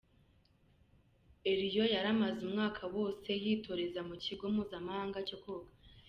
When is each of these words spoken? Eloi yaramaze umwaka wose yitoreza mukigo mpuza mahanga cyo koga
Eloi 1.51 1.87
yaramaze 1.95 2.39
umwaka 2.47 2.83
wose 2.95 3.29
yitoreza 3.43 3.99
mukigo 4.09 4.43
mpuza 4.53 4.77
mahanga 4.87 5.19
cyo 5.27 5.37
koga 5.43 5.71